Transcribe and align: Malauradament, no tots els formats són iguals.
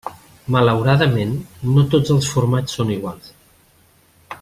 Malauradament, 0.53 1.35
no 1.75 1.85
tots 1.93 2.15
els 2.17 2.33
formats 2.37 2.79
són 2.79 2.97
iguals. 2.99 3.33